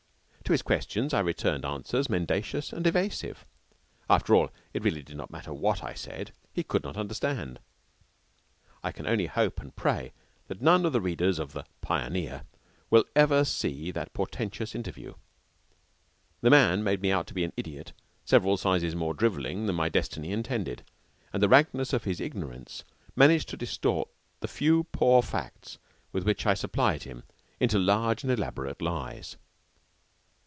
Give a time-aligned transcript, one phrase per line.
[0.51, 3.45] To his questions I returned answers mendacious and evasive.
[4.09, 6.33] After all, it really did not matter what I said.
[6.51, 7.61] He could not understand.
[8.83, 10.11] I can only hope and pray
[10.49, 12.43] that none of the readers of the "Pioneer"
[12.89, 15.13] will ever see that portentous interview.
[16.41, 17.93] The man made me out to be an idiot
[18.25, 20.83] several sizes more drivelling than my destiny intended,
[21.31, 22.83] and the rankness of his ignorance
[23.15, 24.09] managed to distort
[24.41, 25.77] the few poor facts
[26.11, 27.23] with which I supplied him
[27.61, 29.37] into large and elaborate lies.